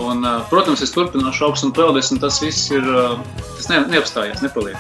[0.02, 2.86] Un, protams, es turpināšu augstu un peldes, un tas viss ir,
[3.58, 4.80] tas ne, neapstājās, nepaliek.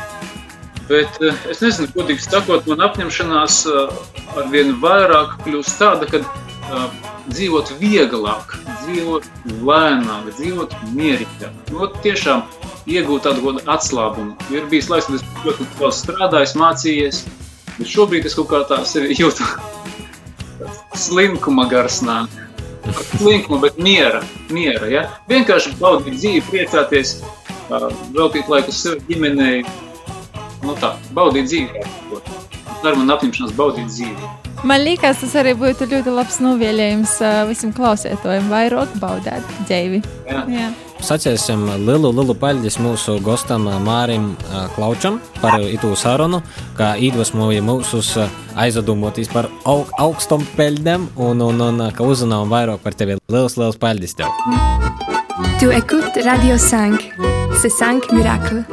[0.90, 6.24] Bet es nezinu, godīgi sakot, man apņemšanās ar vien vairāk kļūst tāda, ka
[7.30, 9.28] dzīvot vieglāk, dzīvot
[9.68, 11.72] lēnāk, dzīvot mierīgāk.
[11.72, 12.44] Nu, tiešām
[12.90, 14.34] iegūt tādu atslābumu.
[14.52, 17.22] Ir bijis laiks, kad es ļoti daudz strādāju, mācījies,
[17.78, 19.48] bet šobrīd es kaut kā tā sevi jūtu
[21.02, 22.24] slinkuma garsnā.
[23.18, 25.06] Slinkuma, bet miera, miera ja?
[25.30, 27.20] Vienkārši baudīt dzīvi, priecāties,
[27.70, 29.62] veltīt laiku sev, ģimenei.
[30.66, 31.84] Nu tā, baudīt dzīvi.
[32.82, 34.32] Ir man apņemšanās baudīt dzīvi.
[34.66, 37.18] Man liekas, tas arī būtu ļoti labs novēlējums
[37.50, 40.02] visam klausētājiem, vairāk baudīt dzīvi.
[40.30, 40.46] Jā.
[40.54, 40.70] Jā
[41.07, 44.31] Sacēsim lielu, lielu paļģis mūsu gostam Mārim
[44.75, 46.41] Klaučam par itu sarunu,
[46.79, 48.15] kā iedvesmoja mūsus
[48.57, 53.21] aizdomāties par aug, augstam peļģiem un, un, un ka uzzinām vairāk par tevi.
[53.29, 54.33] Liels, liels paļģis tev!
[55.61, 57.13] Tu écoutes Radio 5,
[57.61, 58.65] c'est 5 miracles.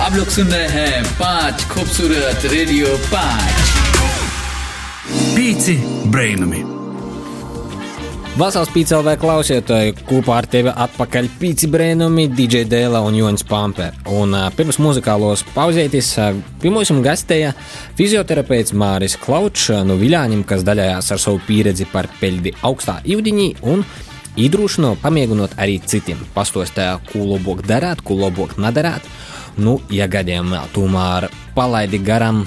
[0.00, 3.68] आप लोग सुन रहे हैं पांच खूबसूरत रेडियो पांच
[5.36, 5.74] पीछे
[6.10, 6.62] ब्रेनमी
[8.35, 13.85] Vasals PCLV klausītāji kopā ar tevi atpakaļ pīci brēnumi, DJ Dēla un Joņs Pampe.
[14.11, 16.09] Un pirms muzikālos pauzētis
[16.65, 17.53] mums gastēja
[17.95, 23.87] fizioterapeits Māris Klaučs no Viļāņiem, kas daļājās ar savu pieredzi par peļdi augstā ūdeņī un
[24.35, 26.27] iedrošino pamēģinot arī citiem.
[26.35, 29.07] Pastostāja, ko labāk darāt, ko labāk nedarāt.
[29.55, 32.43] Nu, ja gadījumā tomēr palaidi garām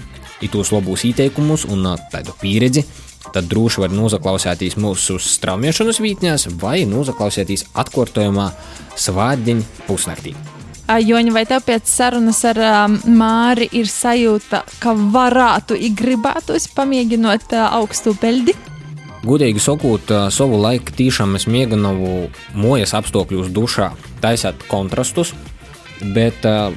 [0.53, 2.85] tos labus ieteikumus un tādu pieredzi,
[3.35, 8.51] tad droši var noklausīties mūsu straumēšanas vītnēs vai noklausīties atkārtojumā
[8.99, 10.35] svādiņa pusnaktī.
[10.89, 17.67] Joņa, vai tev pēc sarunas ar um, Māri ir sajūta, ka varētu gribētos pamēģinot uh,
[17.77, 18.55] augstu peļdi?
[19.29, 23.91] Gudīgi sakot, savu laiku tiešām es mēģināju mojas apstākļos dušā
[24.23, 25.35] taisīt kontrastus,
[26.15, 26.73] bet uh,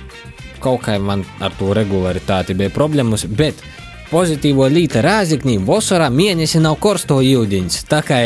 [0.60, 3.24] kaut kā man ar to regularitāti bija problēmas.
[3.26, 3.64] Bet
[4.12, 7.78] pozitīvo līta rāzaknī vasarā mēnesi nav korsto ūdeņš.
[7.92, 8.20] Tā kā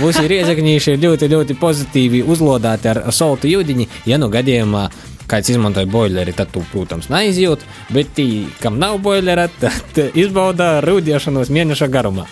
[0.00, 4.86] visi riezaknīši ir ļoti, ļoti pozitīvi uzlodāti ar soltu ūdeņi, ja nu gadījumā
[5.28, 8.28] kāds izmantoja boileri, tad tu, protams, neizjūt, bet tī,
[8.60, 12.28] kam nav boilera, tad izbauda rūdiešanos mēneša garumā.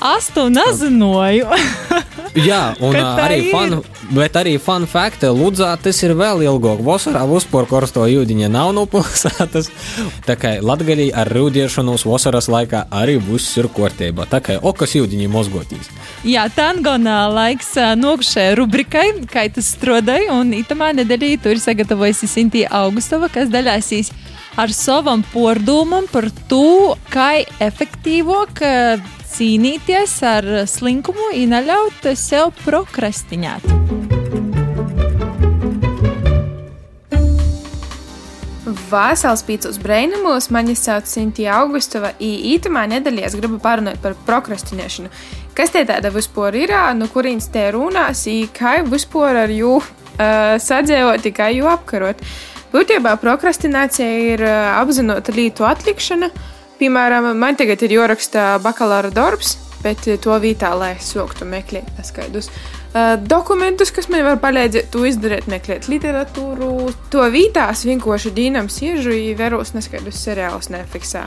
[0.00, 1.48] Es to nezināju.
[2.48, 3.48] Jā, un tā arī ir.
[3.52, 3.74] fun,
[4.14, 6.80] bet arī fun fact, Ludzā tas ir vēl ilgāk.
[6.86, 9.68] Vasarā uzpūra korsto jūdiņa nav nopilsētas.
[10.24, 14.28] Tā kā latgaļī ar rūdiešanos vasaras laikā arī viss ir kārtībā.
[14.30, 15.90] Tā kā okas jūdiņi mozgotīs.
[16.24, 22.72] Jā, tangonā laiks ā, nokušai rubrikai, kā tas strādāja, un itamā nedēļā tur sagatavojusi Sintīna
[22.84, 24.14] Augustova, kas daļāsīs
[24.60, 28.62] ar savam pārdomam par to, kā efektīvāk
[29.34, 33.66] cīnīties ar slinkumu un neļaut sev prokrastinēt.
[38.90, 45.10] Vasals pīcis brainamos, mani sauc Sintīna Augustova, ītumā nedēļā es gribu parunāt par prokrastinēšanu.
[45.54, 50.56] Kas te tāda vispār ir, no kurienes te runās, un kā vispār ar jū uh,
[50.62, 52.22] sadzēvot, kā jū apkarot.
[52.70, 56.30] Būtībā prokrastinācija ir uh, apzināta lietu atlikšana.
[56.80, 62.48] Piemēram, man tagad ir jāraksta bakalaura darbs, bet uh, to vietā, lai soktu meklēt paskaidrus
[62.48, 66.70] uh, dokumentus, kas man var palīdzēt to izdarīt, meklēt literatūru.
[67.12, 71.26] To vietā es vienkārši dīnam siežu, ja veros neskaidrus seriālus nefiksā.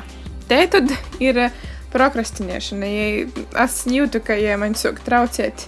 [0.50, 0.90] Te tad
[1.22, 1.62] ir uh,
[1.94, 2.90] prokrastinēšana.
[2.90, 5.68] Ja es jūtu, ka ja man sāk traucēt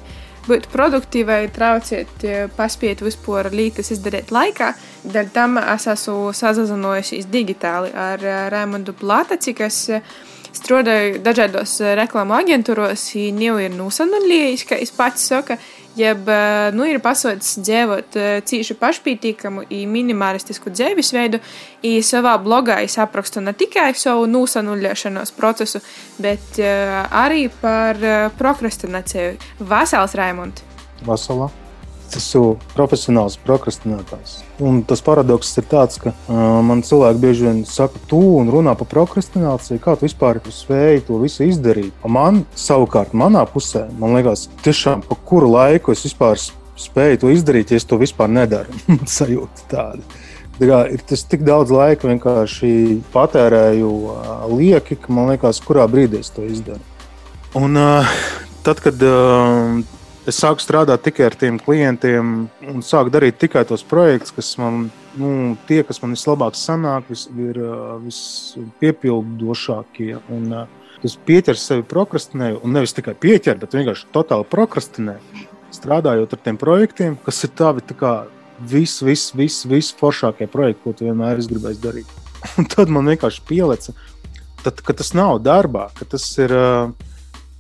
[0.50, 4.74] būt produktīvai, traucēt, eh, paspēt vispār lietas izdarīt laikā.
[5.06, 10.02] Dēļ tam es esmu sazinājusies digitāli ar eh, Raimondu Plataci, kas eh,
[10.56, 15.58] strādāja dažādos reklāmu aģentūros, un jau ir nusanulījis, ka es pats saku,
[15.96, 21.42] jeb eh, nu, ir pasaucis dzīvot eh, cīši pašpītīkamu un minimalistisku dzīvesveidu,
[21.86, 25.84] un savā blogā es aprakstu ne tikai savu nusanuļošanos procesu,
[26.22, 28.00] bet eh, arī par
[28.40, 29.36] prokrastināciju.
[29.60, 30.64] Vasals Raimond!
[31.06, 31.52] Vasalā.
[32.06, 34.36] Es esmu profesionāls prokrastinētājs.
[34.64, 38.76] Un tas paradoks ir tāds, ka uh, man cilvēki bieži vien saka, tu un runā
[38.80, 42.06] par prokrastināciju, kā tu vispār spēji to visu izdarīt.
[42.08, 46.40] Man savukārt, manā pusē, man liekas, tiešām pa kuru laiku es vispār
[46.80, 48.76] spēju to izdarīt, ja es to vispār nedaru.
[49.18, 50.22] Sajūta tāda.
[50.56, 52.72] Tā kā Ir tas tik daudz laika, vienkārši
[53.12, 56.80] patērēju uh, lieki, ka man liekas, kurā brīdī es to izdaru.
[57.60, 58.08] Un uh,
[58.64, 59.82] tad, kad uh,
[60.30, 62.32] es sāku strādāt tikai ar tiem klientiem
[62.72, 64.74] un sāku darīt tikai tos projektus, kas man,
[65.20, 65.30] nu,
[65.70, 67.56] tie, kas man vislabāk sanāk, vis, ir
[68.06, 70.14] vispiepildošākie.
[70.34, 70.46] Un,
[71.06, 75.24] es pieķeru sevi prokrastinēju, un nevis tikai pieķeru, bet vienkārši totāli prokrastinēju.
[75.76, 78.14] Strādājot ar tiem projektiem, kas ir tavi tā kā
[78.60, 82.10] vis, vis, vis, vis foršākie projekti, ko tu vienmēr esi gribējis darīt.
[82.60, 83.90] Un tad man vienkārši pielica,
[84.64, 86.56] tad, ka tas nav darbā, ka tas ir.
[86.56, 87.05] Uh,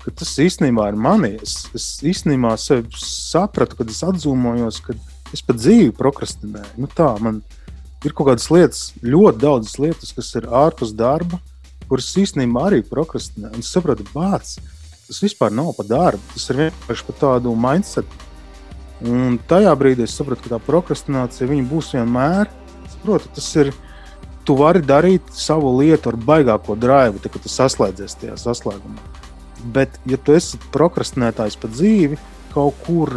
[0.06, 1.34] ka tas īstenībā ir mani.
[1.41, 4.96] Es, es īstenībā sapratu, kad es atzūmojos, ka
[5.34, 6.76] es pat dzīvi prokrastinēju.
[6.82, 7.41] Nu tā, man
[8.06, 11.41] ir kaut kādas lietas, ļoti daudzas lietas, kas ir ārpus darba,
[11.89, 13.63] kuras īstenībā arī prokrastinēju.
[13.63, 14.62] Es sapratu, bācis,
[15.08, 16.22] tas vispār nav par darbu.
[16.36, 18.22] Tas ir vienkārši par tādu mindset.
[19.06, 22.52] Un tajā brīdī es sapratu, ka tā prokrastinācija būs vienmēr.
[22.94, 23.74] Saprotu, tas ir.
[24.46, 29.24] Tu vari darīt savu lietu ar baigāko drāvu, tad, kad tu saslēdzies tajā saslēgumā.
[29.73, 32.19] Bet, ja tu esi prokrastinētājs pa dzīvi,
[32.54, 33.12] kaut kur,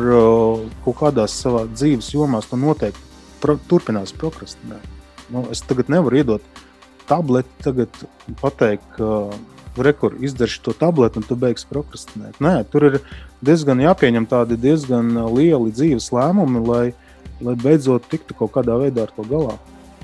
[0.84, 3.04] kaut kādās savā dzīves jomās, tu noteikti
[3.42, 4.96] pro, turpinās prokrastinēt.
[5.28, 6.64] Nu, es tagad nevaru iedot
[7.08, 8.02] tableti, tagad
[8.40, 9.28] pateikt, ka
[9.78, 12.40] rekur izdarīšu to tableti, un tu beigsi prokrastinēt.
[12.42, 12.98] Nē, tur ir
[13.44, 16.84] diezgan jāpieņem tādi diezgan lieli dzīves lēmumi, lai,
[17.44, 19.58] lai beidzot tiktu kaut kādā veidā ar to galā.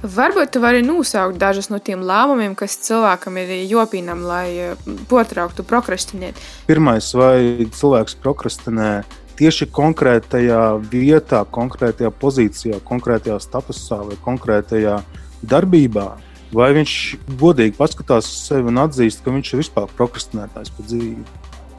[0.05, 5.65] Varbūt tu vari nosaukt dažus no tiem lēmumiem, kas cilvēkam ir jopīnam, lai eh, potrauktu
[5.65, 6.37] prokrastinēt.
[6.69, 8.91] Pirmais, vai cilvēks prokrastinē
[9.39, 10.61] tieši konkrētajā
[10.93, 14.99] vietā, konkrētajā pozīcijā, konkrētajā statusā vai konkrētajā
[15.41, 16.05] darbībā,
[16.53, 16.97] vai viņš
[17.41, 21.25] godīgi paskatās uz sevi un atzīst, ka viņš ir vispār prokrastinētājs pa dzīvi.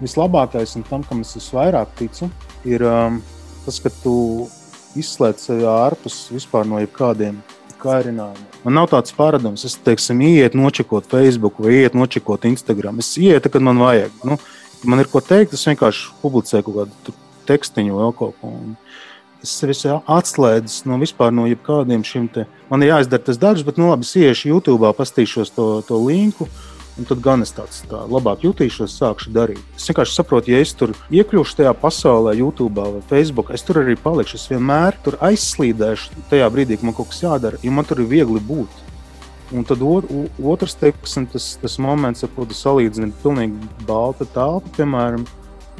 [0.01, 2.31] Vislabākais un tam, kam es visvairāk ticu,
[2.65, 3.21] ir um,
[3.67, 4.15] tas, ka tu
[4.97, 7.37] izslēdz sevi ārpus vispār no jebkādiem
[7.85, 8.59] kairinājumiem.
[8.65, 12.99] Man nav tāds paradums, es teiksim, iet nočekot Facebook vai iet nočekot Instagram.
[13.03, 14.13] Es ietu, kad man vajag.
[14.25, 14.39] Nu,
[14.89, 17.15] man ir ko teikt, es vienkārši publicēju kaut kādu
[17.49, 18.53] tekstiņu vai kaut ko.
[19.45, 22.47] Es esmu atslēdzis no vispār no jebkādiem šiem te.
[22.71, 26.49] Man ir jāizdara tas darbs, bet, nu, labi, es iešu YouTube, pastīšos to, to linku.
[26.95, 29.59] Un tad gan es tāds tā, labāk jutīšos, sākšu darīt.
[29.75, 33.97] Es vienkārši saprotu, ja es tur iekļūšu tajā pasaulē, YouTube vai Facebook, es tur arī
[33.99, 34.37] palikšu.
[34.39, 38.07] Es vienmēr tur aizslīdēšu tajā brīdī, kad man kaut kas jādara, jo man tur ir
[38.13, 38.83] viegli būt.
[39.55, 40.07] Un tad ot,
[40.39, 45.27] otrs teiksim, tas, tas moments, ko tu salīdzini, ir pilnīgi balta telpa, piemēram,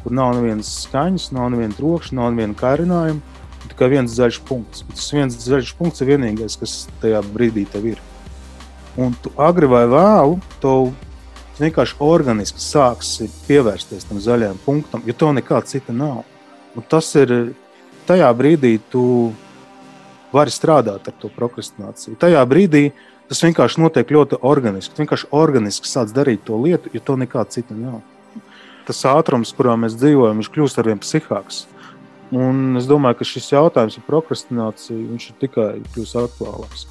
[0.02, 3.40] kur nav nevienas skaņas, nav neviena trokšņa, nav neviena kārinājuma.
[3.72, 4.84] Tikai viens zaļš punkts.
[4.84, 8.04] Un tas viens zaļš punkts ir vienīgais, kas tajā brīdī tev ir.
[8.96, 10.72] Un tu agri vai vēlu, tu
[11.58, 16.24] vienkārši organiski sāksi pievērsties tam zaļajam punktam, jo tev nekā cita nav.
[16.76, 17.32] Un tas ir
[18.08, 19.32] tajā brīdī, tu
[20.32, 22.16] vari strādāt ar to prokrastināciju.
[22.20, 22.90] Tajā brīdī
[23.28, 24.94] tas vienkārši notiek ļoti organiski.
[24.94, 28.00] Tu vienkārši organiski sāc darīt to lietu, jo to nekā cita nav.
[28.86, 31.64] Tas ātrums, kurā mēs dzīvojam, viņš kļūst arvien psihāks.
[32.34, 36.86] Un es domāju, ka šis jautājums par prokrastināciju ir tikai kļūst aktuālāks.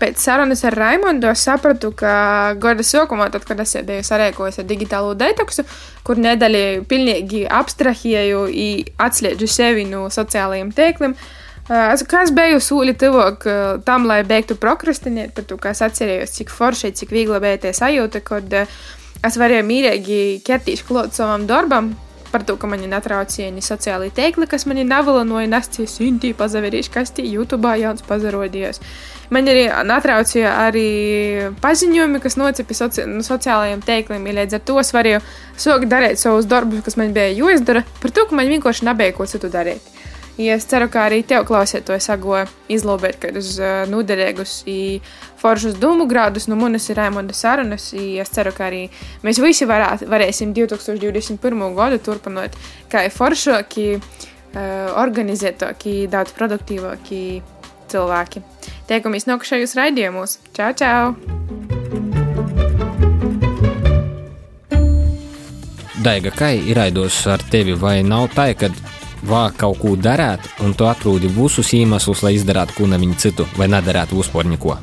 [0.00, 5.66] Pēc sarunas ar Raimondu sapratu, ka gada sākumā, kad es sēdēju sarēkojos ar digitālo detoksu,
[6.08, 11.18] kur nedēļu pilnīgi abstrahēju un atslēdzu sevi no sociālajiem tīkliem,
[11.68, 13.44] Kas bija sūļi tuvāk
[13.84, 17.74] tam, lai beigtu prokrastinēt, par to, kā es atcerējos, cik forši, cik viegli bija tie
[17.76, 21.92] sajūta, kad es varēju mīrīgi ķerties klāt savam darbam,
[22.32, 27.26] par to, ka mani netraucēja ne sociālai tīkli, kas mani nevalinoja nesties intī, pazaverīšu kastī,
[27.28, 28.82] YouTube jauns pazarodījos.
[29.34, 30.88] Man arī netraucēja arī
[31.62, 35.22] paziņojumi, kas nocipi soci no sociālajiem tīkliem, ja līdz ar to es varēju
[35.60, 39.28] sākt darīt savus darbus, kas man bija jāizdara, par to, ka man vienkārši nebija ko
[39.28, 39.84] citu darīt.
[40.38, 44.60] Ja es ceru, ka arī tev klausētojas sago izlobēt kādus uh, nuderīgus
[45.40, 47.90] foršus dūmu grādus no manas ir Raimonda sarunas.
[47.94, 48.86] Es ceru, ka arī
[49.26, 51.68] mēs visi varāt, varēsim 2021.
[51.76, 52.58] gadu turpināt
[52.90, 57.22] kā foršāki, uh, organizētāki, daudz produktīvāki
[57.88, 58.44] cilvēki.
[58.88, 60.38] Tiekamies nākamajos raidījumos.
[60.56, 61.14] Čau, čau!
[65.98, 68.70] Daiga, kā ir raidos ar tevi, vai nav tā, ka
[69.26, 73.68] vāk kaut ko darīt, un tu atrodi visus iemeslus, lai izdarītu ko nevienu citu, vai
[73.70, 74.76] nedarītu vispār neko.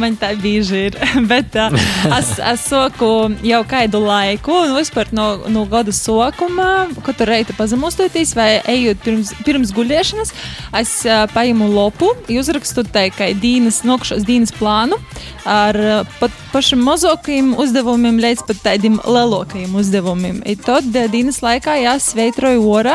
[0.00, 0.98] Man tā bieži ir,
[1.30, 1.74] bet uh,
[2.16, 3.10] es, es soku
[3.46, 9.34] jau kādu laiku, un vispār no, no gada sākuma, katru reizi pazemostoties vai ejot pirms,
[9.46, 10.34] pirms guļiešanas,
[10.80, 14.98] es uh, paņemu lopu, uzrakstu tai kā dienas, nokšos dienas plānu
[15.46, 15.78] ar
[16.20, 20.38] pat pašiem mazākajiem uzdevumiem līdz pat tādiem lielākajiem uzdevumiem.
[20.48, 22.94] I tad dienas laikā jāsveitroju orā,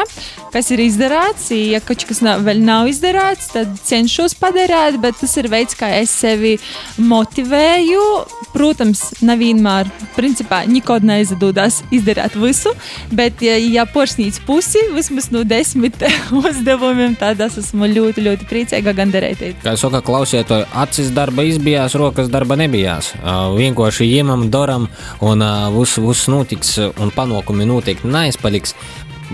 [0.49, 1.51] kas ir izdarīts.
[1.53, 5.91] Ja kaut kas nav, vēl nav izdarīts, tad cenšos padarīt, bet tas ir veids, kā
[5.99, 6.55] es sevi
[6.97, 8.05] motivēju.
[8.51, 12.73] Protams, nevienmēr, principā, nekad neizdodas izdarīt visu,
[13.15, 16.01] bet, ja, ja porcelāns pusi, vismaz no desmit
[16.41, 19.45] uzdevumiem, tad es esmu ļoti, ļoti priecīga gan darīt.
[19.63, 23.13] Kā saka, klausieties, acis darba izbijās, rokas darba nebijās.
[23.21, 24.86] Uh, vienkārši iemam, daram,
[25.20, 28.74] un uh, viss, viss notiks, un panākumi noteikti neaizpaliks.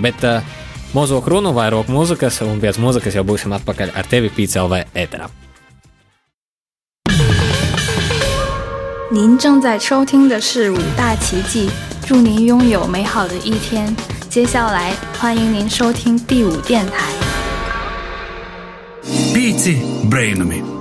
[0.00, 0.40] Bet uh,
[0.92, 5.30] Mozo krunu, vairāk mūzikas, un pēc mūzikas jau būsim atpakaļ ar tevi PCLV ēterā.
[9.12, 11.68] 您正在收听的是五大奇迹，
[12.06, 13.94] 祝您拥有美好的一天。
[14.30, 17.10] 接下来，欢迎您收听第五电台。
[19.34, 19.76] Pīci
[20.08, 20.75] brainami!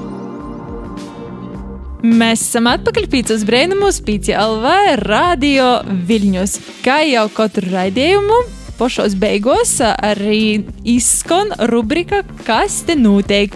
[2.06, 5.70] Mēs esam atpakaļ pīcis brēnumos, pīci LV radio
[6.06, 6.52] viļņos.
[6.84, 8.36] Kā jau katru raidījumu,
[8.78, 13.54] pašos beigās arī izskan rubrika Kas te notiek?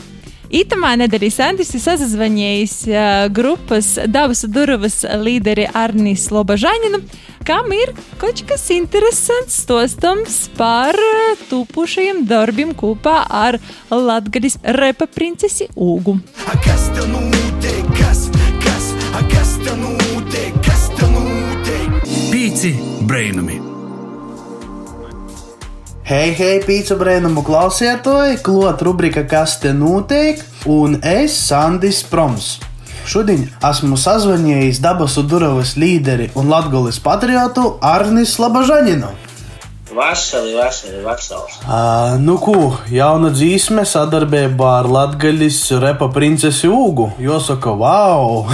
[0.51, 2.75] Itamā nedēļā Sandis ir sazvanījis
[3.37, 6.99] grupas Dabas Duravas līderi Arnijas Lobažāņinu,
[7.47, 10.99] kam ir kaut kas interesants stostams par
[11.53, 13.61] tūpušajiem darbiem kopā ar
[13.95, 16.19] Latgaļas repa princesi Ūgu.
[16.67, 17.87] Kas tev notiek?
[17.95, 18.27] Kas,
[19.61, 20.55] kas tev notiek?
[20.65, 22.07] Kas tev notiek?
[22.31, 22.73] Pīci
[23.07, 23.61] brainami!
[26.11, 32.57] Hei, hei, pīcis brēnumu klausītāji, klāt rubrika Kas te notiek, un es, Sandis Proms.
[33.07, 39.13] Šodien esmu sazvanījis dabasu duravas līderi un latgulis patriotu Arnis Labažaninu.
[39.91, 41.57] Vasarī, vasarī, vasarī.
[41.67, 42.55] Uh, nu, ko,
[42.95, 47.09] jauna dzīsme sadarbībā ar Latvijas repa princesi Ugu.
[47.19, 48.45] Jāsaka, wow!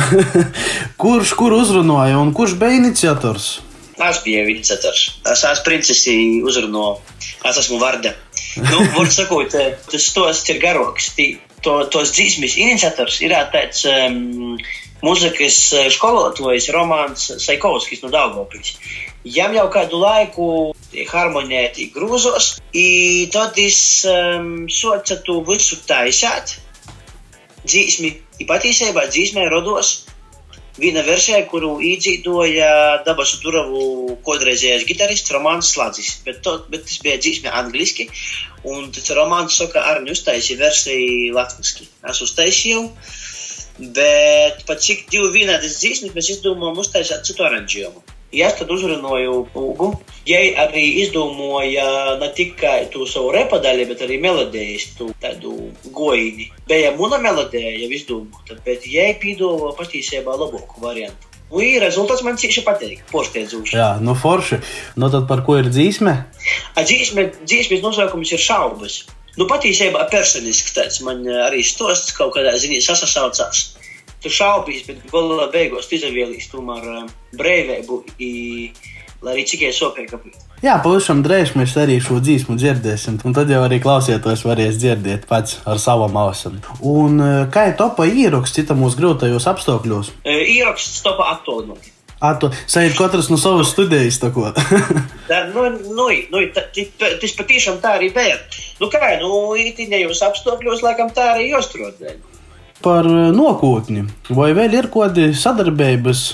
[1.03, 3.51] kurš kur uzrunāja un kurš bija iniciators?
[3.96, 5.03] Es biju iniciators.
[5.25, 7.05] Es esmu princesi uzrunājis.
[7.46, 8.14] Es esmu Varda.
[8.57, 9.53] Nu, var sakot,
[9.90, 11.12] tas stosts ir garāks.
[11.64, 14.57] To, tos dzīsmes iniciators ir tāds um,
[15.05, 15.61] mūzikas
[15.96, 18.77] skolotājs Romāns Saikovskis no Daugavpils.
[19.27, 20.49] Jam jau kādu laiku
[21.11, 26.61] harmonēti grūzos, un tad es um, soca to visu taisāt.
[27.67, 28.12] Dzīsmi,
[28.47, 30.07] patiesībā dzīsmē rodos
[30.79, 32.71] viena versija, kuru iedzīvoja
[33.07, 36.12] dabasu duravu kodreizējais gitarists Romanis Sladzis.
[36.27, 38.07] Bet, to, bet tas bija dzīsme angliski,
[38.62, 41.89] un tas Romanis saka, arī uztaisīja versiju latviski.
[42.12, 42.85] Es uztaisīju,
[43.97, 48.07] bet pat cik divi vienādas dzīsmes mēs izdomājām uztaisīt citu aranžējumu.
[48.35, 49.93] Ja tad uzrunāju Ugu,
[50.27, 55.55] ja arī izdomāja ne tikai to savu repadaļu, bet arī melodijas, tu tādu
[55.95, 56.51] goīni.
[56.69, 61.31] Bija mana melodija jau izdomāta, bet jai pīdāvā patiesībā labāku variantu.
[61.55, 63.05] Un ir rezultāts man cieši patīk.
[63.12, 63.77] Porsteidzoši.
[63.79, 64.59] Jā, nu forši.
[64.99, 66.14] Nu tad par ko ir dzīsme?
[66.74, 69.05] A dzīsme, dzīsmes nosaukums ir šaubas.
[69.37, 73.76] Nu, patiesībā personisks tāds man arī stosts kaut kādā ziņā sasaucās.
[74.27, 77.03] Tu šaubīs, bet galā beigās izvēlējies tomēr uh,
[77.39, 78.03] brīvību,
[79.22, 80.33] lai arī cik ir sopīgi.
[80.64, 85.29] Jā, pavisam drēž mēs arī šo dzīsmu dzirdēsim, un tad jau arī klausieties varēs dzirdēt
[85.31, 86.57] pats ar savam ausam.
[86.81, 90.11] Un eh, kā ir topa īraksts citam mūsu grūtajos apstākļos?
[90.27, 91.93] Ieraksts stopā attālinot.
[92.27, 98.41] Atu, sajiet katrs no savas studijas nu, nu, nu, tas patiešām tā arī bija.
[98.81, 102.16] Nu, kā, nu, itinējos apstākļos, laikam tā arī jāstrādā.
[102.85, 104.05] Par eh, nākotni.
[104.37, 106.27] Vai vēl ir kādi sadarbības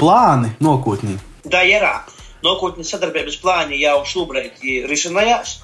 [0.00, 1.16] plāni nākotnē?
[1.52, 1.86] Tā ir.
[2.46, 5.60] Nākotnes sadarbības plāni jau šobrīd ir risinājās.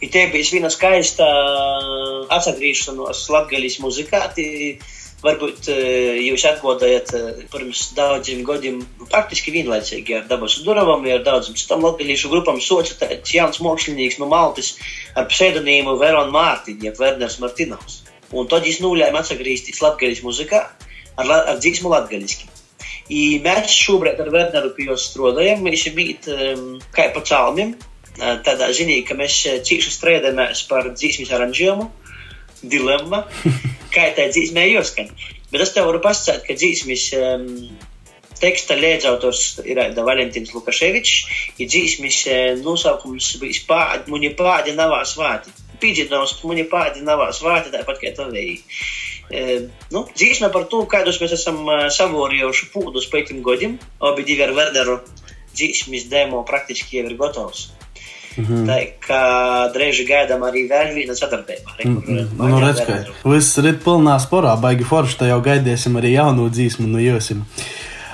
[0.00, 1.26] Ir te bija viena skaista
[2.36, 4.28] atgriešanās Latvijas muzikā.
[5.18, 8.76] Varbūt eh, jūs atgādājat, eh, pirms daudziem gadiem
[9.10, 14.28] praktiski vienlaicīgi ar Dabasu Duravam, ar daudzām citām latviešu grupām soca tāds jauns mākslinieks no
[14.30, 14.76] Maltas
[15.18, 18.04] ar pseidonīmu Verona Mārtiņa, jeb Werners Martinovs.
[18.36, 20.64] Un tad viņš nulēma atgriezties Latvijas muzikā
[21.16, 22.48] ar, ar dzīsmu latgaliski.
[23.08, 25.62] I mēs šobrīd ar Werneru pie jums strādājam.
[25.64, 27.76] Mēs esam bijis um, kā pa cēlumiem.
[28.18, 31.84] Tādā ziņā, ka mēs eh, cieši strādājamies par dzīsmas aranžējumu,
[32.66, 33.20] dilemma,
[33.94, 35.12] kā tā dzīsmē jāskan.
[35.52, 37.46] Bet es tev varu pasakāt, ka dzīsmas um,
[38.42, 41.14] teksta līdzautors ir Aida Valentīns Lukaševičs,
[41.62, 45.04] ir dzīsmas uh, nosaukums bijis pārdi, muni pārdi navā
[45.78, 46.08] svāti.
[46.08, 48.60] Pīdzinās, muni pārdi navā svāti, tāpat kā tavēji.
[49.30, 53.78] E, nu, dzīsme par to, kādus mēs esam savorījuši pūdus pētim godiem.
[54.00, 55.00] Abi divi ar Werneru
[55.54, 57.72] dzīsmes demo praktiski jau ir gatavs.
[58.38, 58.68] Mhm.
[58.68, 59.22] Tā kā
[59.74, 61.74] drēži gaidām arī vēl viena sadarbība.
[61.82, 65.18] Kur, uh, Nu, redz, ka viss ir pilnā sporā, baigi forši.
[65.18, 67.42] Tā jau gaidīsim arī jaunu dzīsmu, nu jūsim.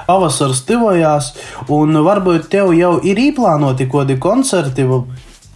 [0.06, 1.30] Pavasaris tuvojās,
[1.72, 4.84] un varbūt tev jau ir īplānoti kādi koncerti,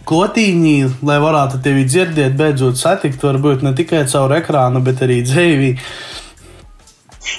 [0.09, 5.21] vai klotīņi, lai varētu tevi dzirdēt, beidzot satikt, varbūt ne tikai caur ekrānu, bet arī
[5.23, 5.77] dzīvī.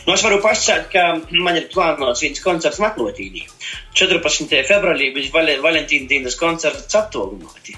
[0.07, 3.47] Nu, es varu pasakāt, ka man ir plānots viens koncerts Maklotīnī.
[3.95, 4.63] 14.
[4.69, 7.75] februārī bija Vale- Valentīna dienas koncerts attālināti.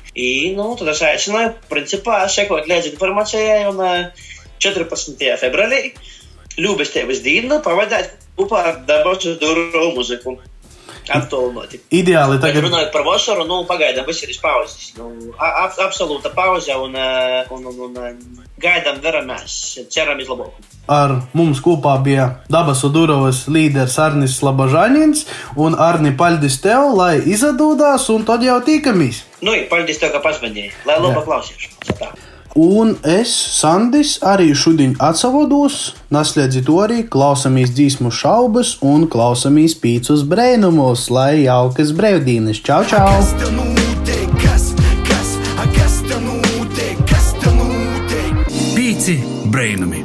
[0.56, 4.12] Nu, tad es aicināju, principā, sekot līdzi informācijai, un eh,
[4.58, 5.16] 14.
[5.40, 5.92] februārī
[6.58, 10.36] Ļubestēvas dienu pavadīt kopā ar dabasu duru muziku.
[11.10, 11.80] Attālināti.
[11.90, 12.64] Ideāli Tagad tagad.
[12.68, 14.92] runājot par vasaru, nu, pagaidām viss ir pauzes.
[14.98, 18.14] Nu, ab, absolūta pauze un, eh, un, un, un eh,
[18.62, 20.54] gaidām, veramies, ceram iz labāko.
[20.88, 25.26] Ar mums kopā bija Dabas Udurovas līderis Arnis Labažānins
[25.56, 29.24] un Arni Paļdis tev, lai izadūdās, un tad jau tikamies.
[29.42, 30.72] Nu, paldies tev, ka pazvanīji.
[30.86, 31.24] Lai labi Jā.
[31.26, 31.70] klausies.
[32.52, 40.26] Un es, Sandis, arī šodien atsavodos, naslēdzi to arī klausamies dzīsmu šaubas un klausamies pīcis
[40.28, 42.60] brēnumos, lai jaukas brīvdienas.
[42.60, 43.08] Čau, čau!
[48.76, 49.16] Pīci
[49.48, 50.04] brainami!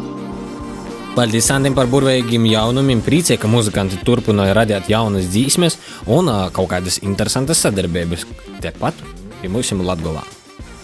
[1.18, 3.04] Paldies Sandim par burvīgiem jaunumiem.
[3.04, 8.24] Priecē, ka muzikanti turpināja radīt jaunas dzīsmes un kaut kādas interesantas sadarbības
[8.64, 9.04] tepat
[9.42, 10.37] pie mums Latvijā.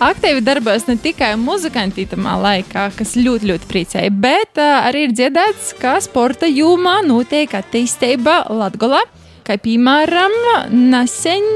[0.03, 5.69] Aktīvi darbojas ne tikai muzikanti tamā laikā, kas ļoti, ļoti priecēja, bet arī ir dzirdēts,
[5.79, 8.99] ka sporta jomā notiek attīstība Latvijā.
[9.47, 10.35] Kā piemēram,
[10.71, 11.47] nesen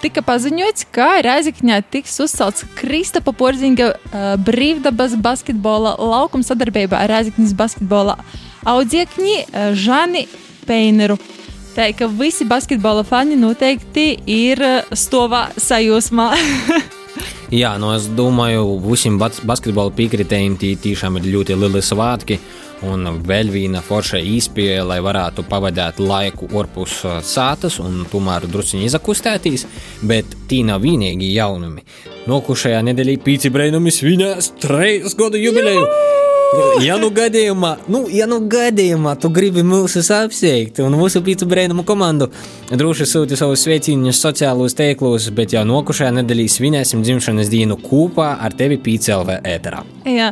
[0.00, 7.56] tika paziņots, ka Reizekņā tiks uzcelts Kristapa Porziņa uh, brīvdabas basketbola laukuma sadarbībā ar Reizekņas
[7.56, 8.18] basketbola
[8.68, 10.26] audziekņi uh, Žani
[10.68, 11.18] Peineru.
[11.76, 14.64] Tā ka visi basketbola fani noteikti ir
[14.96, 16.30] stovā sajūsmā.
[17.54, 22.40] Jā, nu es domāju, visiem bas basketbola piekritējiem tī tiešām ir ļoti lieli svētki.
[22.86, 28.90] Un vēl viena forša īspēja, lai varētu pavadīt laiku ārpus ā, sātas un tomēr druskuļi
[28.90, 29.64] izakustēties,
[30.10, 31.86] bet tī nav vienīgi jaunumi.
[32.26, 35.86] Nokušajā nedēļā Pīci Breinumi svinēs trīs gadu jubileju.
[36.84, 41.84] Ja nu gadījumā, nu, ja nu gadījumā tu gribi mūsu apsveikt un mūsu pīcu brēnumu
[41.88, 42.28] komandu,
[42.70, 48.54] droši sūti savus sveicienus sociālos tīklos, bet jau nokušajā nedēļā svinēsim dzimšanas dienu kopā ar
[48.56, 49.82] tevi Pīcelvē ēterā.
[50.06, 50.30] Jā,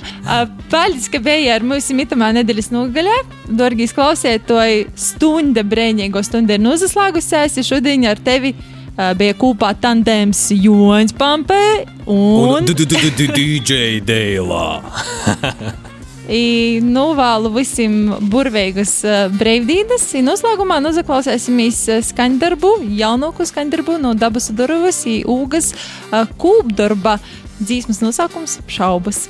[0.71, 3.17] paldies, ka bija ar mums mitamā nedēļas nogaļā.
[3.49, 7.59] Dorgijas klausētoji, stunda brēņīgo stundu ir nozaslēgusies.
[7.59, 8.55] ja Šodien ar tevi
[9.19, 11.65] bija kopā tandēms Joņš Pampē
[12.07, 14.69] un, DJ Dēlā.
[16.25, 17.97] I novēlu visiem
[18.33, 20.07] burvīgus uh, brīvdienas.
[20.25, 27.19] Noslēgumā noklausīsimies uh, skaņdarbu, jaunāko skaņdarbu no dabas durvis, Ugas uh, kūpdarba
[27.61, 29.27] dzīsmas nosaukums- šaubas.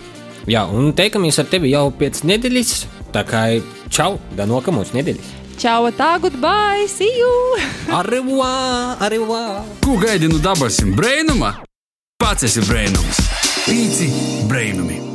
[0.46, 2.84] Jā, un teikamies ar tevi jau pēc nedēļas,
[3.14, 3.46] tā kā
[3.90, 5.32] čau, da nokamūs nedēļas.
[5.58, 7.32] Čau, tā, goodbye, see you!
[7.98, 9.64] Arivā, arivā!
[9.82, 11.56] Ko gaidi no dabasim brainuma?
[12.18, 13.22] Pats esi brainums.
[13.64, 14.10] Pīci
[14.50, 15.13] brainumi!